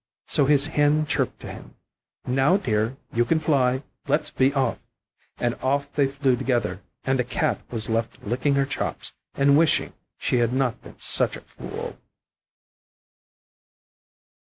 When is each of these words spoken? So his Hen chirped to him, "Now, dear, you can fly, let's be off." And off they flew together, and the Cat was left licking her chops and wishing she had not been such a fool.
So 0.27 0.45
his 0.47 0.65
Hen 0.65 1.05
chirped 1.05 1.41
to 1.41 1.51
him, 1.51 1.75
"Now, 2.25 2.57
dear, 2.57 2.97
you 3.13 3.23
can 3.23 3.39
fly, 3.39 3.83
let's 4.07 4.31
be 4.31 4.51
off." 4.55 4.79
And 5.37 5.53
off 5.61 5.93
they 5.93 6.07
flew 6.07 6.35
together, 6.35 6.81
and 7.03 7.19
the 7.19 7.23
Cat 7.23 7.61
was 7.69 7.87
left 7.87 8.17
licking 8.23 8.55
her 8.55 8.65
chops 8.65 9.13
and 9.35 9.55
wishing 9.59 9.93
she 10.17 10.37
had 10.37 10.53
not 10.53 10.81
been 10.81 10.99
such 10.99 11.35
a 11.35 11.41
fool. 11.41 11.99